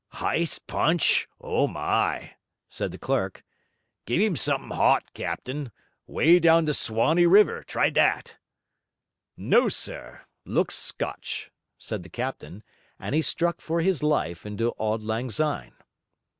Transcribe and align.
'Hiced 0.13 0.65
punch? 0.65 1.27
O 1.39 1.67
my!' 1.67 2.31
said 2.67 2.89
the 2.91 2.97
clerk. 2.97 3.43
'Give 4.07 4.19
him 4.19 4.35
something 4.35 4.71
'ot, 4.71 5.13
captain. 5.13 5.71
"Way 6.07 6.39
down 6.39 6.65
the 6.65 6.73
Swannee 6.73 7.27
River"; 7.27 7.61
try 7.63 7.91
that.' 7.91 8.37
'No, 9.37 9.69
sir! 9.69 10.21
Looks 10.43 10.73
Scotch,' 10.73 11.51
said 11.77 12.01
the 12.01 12.09
captain; 12.09 12.63
and 12.97 13.13
he 13.13 13.21
struck, 13.21 13.61
for 13.61 13.81
his 13.81 14.01
life, 14.01 14.43
into 14.43 14.71
'Auld 14.79 15.03
Lang 15.03 15.29
Syne.' 15.29 15.75